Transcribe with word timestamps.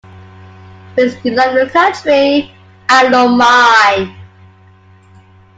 Whilst 0.97 1.23
you 1.23 1.29
love 1.35 1.53
your 1.53 1.69
country, 1.69 2.51
I 2.89 3.07
love 3.07 3.37
mine. 3.37 4.17